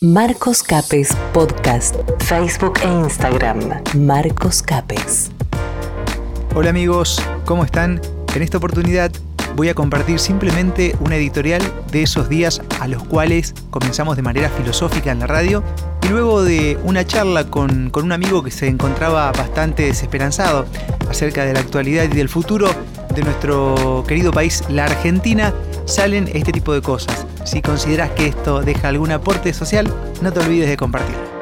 [0.00, 3.82] Marcos Capes Podcast, Facebook e Instagram.
[3.96, 5.32] Marcos Capes.
[6.54, 8.00] Hola amigos, ¿cómo están?
[8.32, 9.10] En esta oportunidad
[9.56, 14.50] voy a compartir simplemente una editorial de esos días a los cuales comenzamos de manera
[14.50, 15.64] filosófica en la radio
[16.04, 20.66] y luego de una charla con, con un amigo que se encontraba bastante desesperanzado
[21.10, 22.70] acerca de la actualidad y del futuro
[23.16, 25.52] de nuestro querido país, la Argentina,
[25.86, 27.26] salen este tipo de cosas.
[27.44, 31.38] Si consideras que esto deja algún aporte social, no te olvides de compartirlo.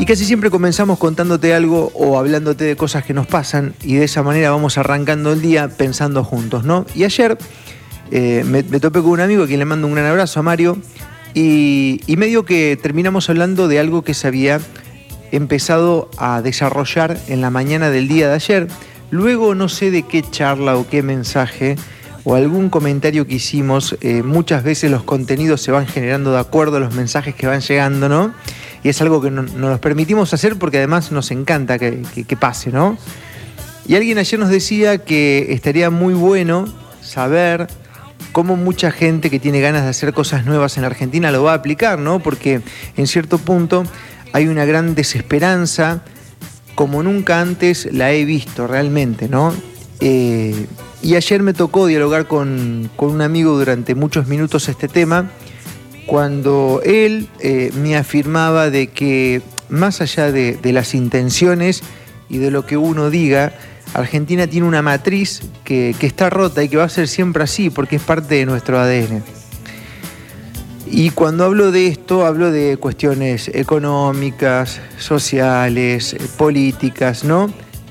[0.00, 4.04] Y casi siempre comenzamos contándote algo o hablándote de cosas que nos pasan y de
[4.04, 6.86] esa manera vamos arrancando el día pensando juntos, ¿no?
[6.94, 7.36] Y ayer
[8.10, 10.78] eh, me, topé con un amigo a quien le mando un gran abrazo a Mario
[11.34, 14.58] y, y medio que terminamos hablando de algo que se había
[15.32, 18.68] empezado a desarrollar en la mañana del día de ayer.
[19.10, 21.76] Luego no sé de qué charla o qué mensaje
[22.24, 26.76] o algún comentario que hicimos, eh, muchas veces los contenidos se van generando de acuerdo
[26.76, 28.34] a los mensajes que van llegando, ¿no?
[28.82, 32.96] Y es algo que no, nos permitimos hacer porque además nos encanta que, pase, ¿no?
[33.86, 36.66] Y alguien ayer nos decía que estaría muy bueno
[37.02, 37.66] saber
[38.32, 41.56] cómo mucha gente que tiene ganas de hacer cosas nuevas en Argentina lo va a
[41.56, 42.20] aplicar, ¿no?
[42.20, 42.60] Porque
[42.96, 43.84] en cierto punto
[44.32, 46.02] hay una gran desesperanza,
[46.74, 49.52] como nunca antes la he visto realmente, ¿no?
[50.00, 50.66] Eh,
[51.02, 55.30] y ayer me tocó dialogar con, un amigo durante muchos minutos este tema,
[56.06, 61.82] cuando él eh, me afirmaba de que más allá de, las intenciones
[62.28, 63.52] y de lo que uno diga,
[63.94, 67.70] Argentina tiene una matriz que, que está rota y que va a ser siempre así
[67.70, 69.22] porque es parte de nuestro ADN.
[70.86, 77.48] Y cuando hablo de esto, hablo de cuestiones económicas, sociales, políticas, ¿no?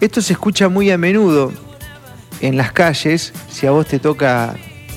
[0.00, 1.52] Esto se escucha muy a menudo
[2.42, 3.32] en las calles.
[3.50, 4.54] Si a vos te toca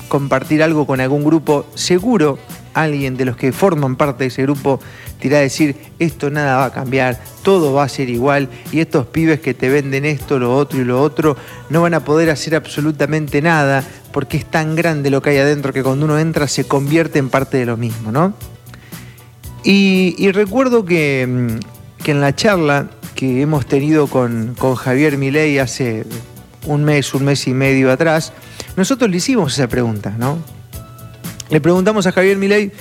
[0.08, 2.38] compartir algo con algún grupo, seguro
[2.74, 4.78] alguien de los que forman parte de ese grupo
[5.18, 8.80] te irá a decir, esto nada va a cambiar, todo va a ser igual y
[8.80, 11.36] estos pibes que te venden esto, lo otro y lo otro,
[11.70, 15.72] no van a poder hacer absolutamente nada porque es tan grande lo que hay adentro
[15.72, 18.34] que cuando uno entra se convierte en parte de lo mismo, ¿no?
[19.64, 25.58] Y, recuerdo que, mm, que, en la charla que hemos tenido con, con Javier Milei
[25.58, 26.04] hace
[26.66, 28.32] un mes, un mes y medio atrás,
[28.76, 30.38] nosotros le hicimos esa pregunta, ¿no?
[31.48, 32.72] Le preguntamos a Javier Milei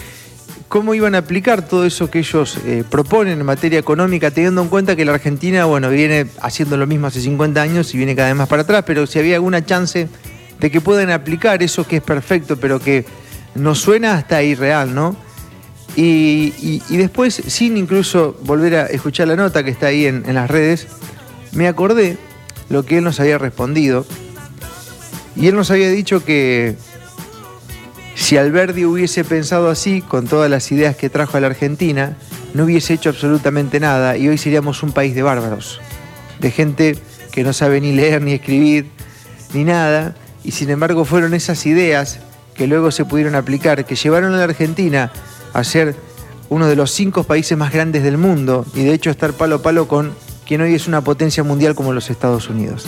[0.68, 4.68] cómo iban a aplicar todo eso que ellos eh, proponen en materia económica, teniendo en
[4.68, 8.29] cuenta que la Argentina, bueno, viene haciendo lo mismo hace 50 años y viene cada
[8.29, 10.09] vez más para atrás, pero si había alguna chance
[10.59, 13.06] de que puedan aplicar eso que es perfecto, pero que
[13.53, 15.16] nos suena hasta irreal, ¿no?
[15.96, 20.52] Y, después, sin incluso volver a escuchar la nota que está ahí en, en las
[20.52, 20.88] redes,
[21.53, 22.17] me acordé
[22.69, 24.05] lo que él nos había respondido.
[25.35, 26.77] Y él nos había dicho que
[28.15, 32.17] si Alberdi hubiese pensado así, con todas las ideas que trajo a la Argentina,
[32.53, 35.81] no hubiese hecho absolutamente nada y hoy seríamos un país de bárbaros,
[36.39, 36.97] de gente
[37.31, 38.89] que no sabe ni leer ni escribir
[39.53, 42.19] ni nada, y sin embargo fueron esas ideas
[42.55, 45.11] que luego se pudieron aplicar, que llevaron a la Argentina
[45.53, 45.95] a ser
[46.49, 49.61] uno de los cinco países más grandes del mundo y de hecho estar palo a
[49.61, 50.13] palo con
[50.45, 52.85] quien hoy es una potencia mundial como los Estados Unidos.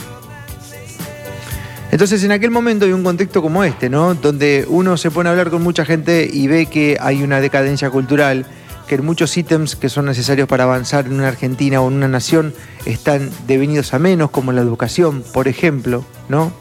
[1.92, 4.14] Entonces, en aquel momento hay un contexto como este, ¿no?
[4.14, 7.90] Donde uno se pone a hablar con mucha gente y ve que hay una decadencia
[7.90, 8.46] cultural,
[8.88, 12.54] que muchos ítems que son necesarios para avanzar en una Argentina o en una nación
[12.86, 16.52] están devenidos a menos, como la educación, por ejemplo, ¿no?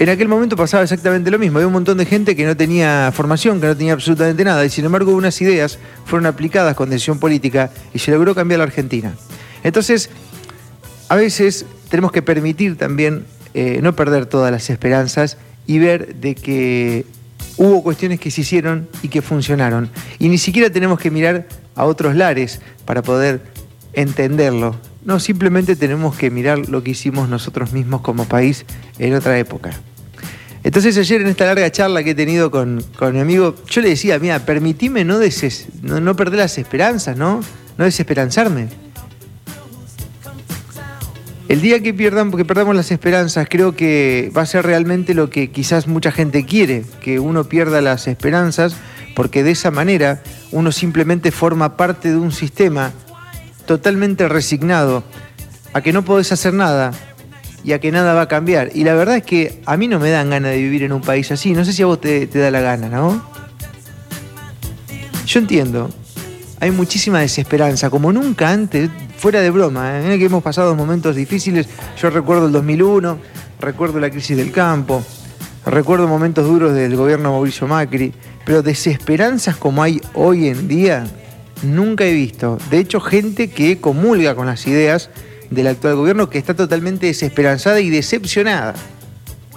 [0.00, 1.58] En aquel momento pasaba exactamente lo mismo.
[1.58, 4.70] Había un montón de gente que no tenía formación, que no tenía absolutamente nada, y
[4.70, 9.14] sin embargo unas ideas fueron aplicadas con decisión política y se logró cambiar la Argentina.
[9.64, 10.08] Entonces,
[11.08, 15.36] a veces tenemos que permitir también eh, no perder todas las esperanzas
[15.66, 17.04] y ver de que
[17.56, 19.90] hubo cuestiones que se hicieron y que funcionaron.
[20.20, 23.40] Y ni siquiera tenemos que mirar a otros lares para poder
[23.94, 24.76] entenderlo.
[25.08, 28.66] No, simplemente tenemos que mirar lo que hicimos nosotros mismos como país
[28.98, 29.70] en otra época.
[30.62, 34.18] Entonces ayer en esta larga charla que he tenido con, mi amigo, yo le decía,
[34.18, 35.18] mira, permitime no,
[35.80, 37.40] no, no perder las esperanzas, ¿no?
[37.78, 38.68] No desesperanzarme.
[41.48, 45.30] El día que, pierdan, que perdamos las esperanzas, creo que va a ser realmente lo
[45.30, 48.76] que quizás mucha gente quiere, que uno pierda las esperanzas,
[49.16, 50.22] porque de esa manera
[50.52, 52.92] uno simplemente forma parte de un sistema
[53.68, 55.04] totalmente resignado
[55.72, 56.90] a que no podés hacer nada
[57.62, 58.70] y a que nada va a cambiar.
[58.74, 61.02] Y la verdad es que a mí no me dan ganas de vivir en un
[61.02, 61.52] país así.
[61.52, 63.22] No sé si a vos te, da la gana, ¿no?
[65.24, 65.88] Yo entiendo.
[66.58, 70.18] Hay muchísima desesperanza, como nunca antes fuera de broma, ¿eh?
[70.18, 71.68] que hemos pasado momentos difíciles.
[72.00, 73.18] Yo recuerdo el 2001,
[73.60, 75.04] recuerdo la crisis del campo,
[75.68, 78.14] Recuerdo momentos duros del gobierno Mauricio Macri,
[78.46, 81.04] pero desesperanzas como hay hoy en día,
[81.62, 82.58] nunca he visto.
[82.70, 85.10] De hecho, gente que comulga con las ideas
[85.50, 88.74] del actual gobierno que está totalmente desesperanzada y decepcionada.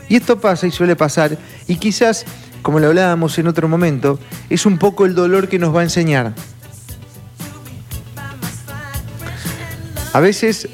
[0.09, 1.37] Y esto pasa y suele pasar,
[1.67, 2.25] y quizás,
[2.61, 4.19] como lo hablábamos en otro momento,
[4.49, 6.33] es un poco el dolor que nos va a enseñar.
[10.13, 10.67] A veces,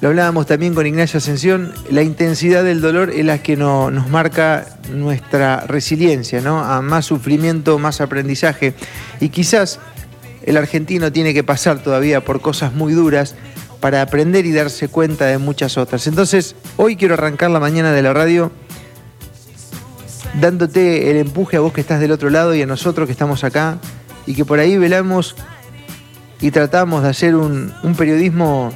[0.00, 4.66] lo hablábamos también con Ignacio Ascensión, la intensidad del dolor es la que nos marca
[4.92, 6.58] nuestra resiliencia, ¿no?
[6.58, 8.74] A más sufrimiento, más aprendizaje.
[9.20, 9.78] Y quizás
[10.44, 13.34] el argentino tiene que pasar todavía por cosas muy duras
[13.80, 16.06] para aprender y darse cuenta de muchas otras.
[16.06, 18.52] Entonces, hoy quiero arrancar la mañana de la radio
[20.40, 23.44] dándote el empuje a vos que estás del otro lado y a nosotros que estamos
[23.44, 23.78] acá
[24.26, 25.36] y que por ahí velamos
[26.40, 28.72] y tratamos de hacer un, periodismo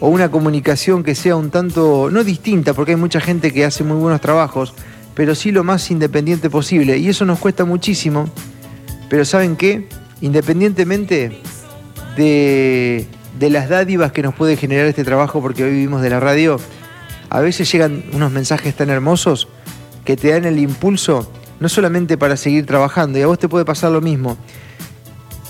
[0.00, 3.84] o una comunicación que sea un tanto, no distinta, porque hay mucha gente que hace
[3.84, 4.74] muy buenos trabajos,
[5.14, 6.98] pero sí lo más independiente posible.
[6.98, 8.28] Y eso nos cuesta muchísimo,
[9.08, 9.88] pero ¿saben qué?
[10.20, 11.40] Independientemente
[12.16, 13.06] de,
[13.38, 16.58] de las dádivas que nos puede generar este trabajo, porque hoy vivimos de la radio,
[17.30, 19.48] a veces llegan unos mensajes tan hermosos
[20.04, 21.30] que te dan el impulso,
[21.60, 24.36] no solamente para seguir trabajando, y a vos te puede pasar lo mismo,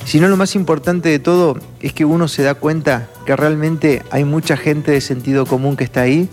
[0.04, 4.24] sino lo más importante de todo es que uno se da cuenta que realmente hay
[4.24, 6.28] mucha gente de sentido común que está ahí,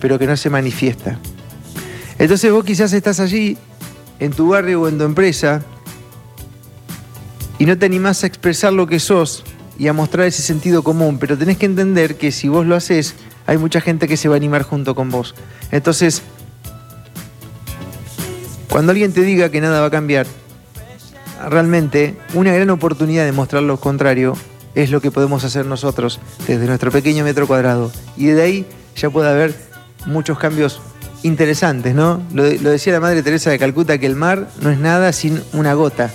[0.00, 1.18] pero que no se manifiesta.
[2.18, 3.56] Entonces vos quizás estás allí,
[4.18, 5.62] en tu barrio o en tu empresa,
[7.60, 9.44] y no te animás a expresar lo que sos
[9.78, 13.14] y a mostrar ese sentido común, pero tenés que entender que si vos lo haces,
[13.46, 15.34] hay mucha gente que se va a animar junto con vos.
[15.70, 16.22] Entonces,
[18.70, 20.26] cuando alguien te diga que nada va a cambiar,
[21.50, 24.38] realmente una gran oportunidad de mostrar lo contrario
[24.74, 27.92] es lo que podemos hacer nosotros desde nuestro pequeño metro cuadrado.
[28.16, 28.66] Y de ahí
[28.96, 29.54] ya puede haber
[30.06, 30.80] muchos cambios
[31.22, 32.22] interesantes, ¿no?
[32.32, 35.74] Lo, decía la Madre Teresa de Calcuta que el mar no es nada sin una
[35.74, 36.10] gota.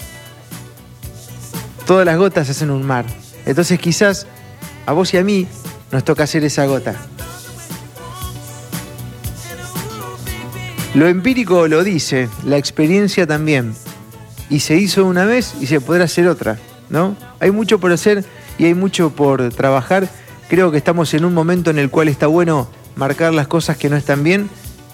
[1.86, 3.06] Todas las gotas hacen un mar.
[3.46, 4.28] Entonces quizás
[4.86, 5.48] a vos y a mí
[5.92, 6.96] nos toca hacer esa gota.
[10.94, 13.76] Lo empírico lo dice, la experiencia también
[14.50, 16.58] y se hizo una vez y se podrá hacer otra,
[16.90, 17.16] ¿no?
[17.40, 18.24] Hay mucho por hacer
[18.58, 20.08] y hay mucho por trabajar.
[20.50, 23.90] Creo que estamos en un momento en el cual está bueno marcar las cosas que
[23.90, 24.50] no están bien,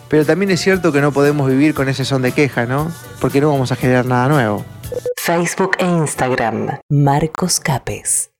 [0.09, 2.91] pero también es cierto que no podemos vivir con ese son de queja, ¿no?
[3.19, 4.65] Porque no vamos a generar nada nuevo.
[5.31, 8.30] Facebook e Instagram, Marcos Capes.